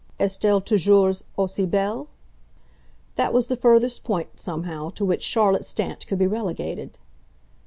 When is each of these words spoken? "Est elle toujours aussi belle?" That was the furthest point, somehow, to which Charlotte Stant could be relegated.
"Est 0.19 0.43
elle 0.43 0.61
toujours 0.61 1.15
aussi 1.37 1.67
belle?" 1.67 2.07
That 3.17 3.31
was 3.31 3.49
the 3.49 3.55
furthest 3.55 4.03
point, 4.03 4.29
somehow, 4.39 4.89
to 4.89 5.05
which 5.05 5.21
Charlotte 5.21 5.63
Stant 5.63 6.07
could 6.07 6.17
be 6.17 6.25
relegated. 6.25 6.97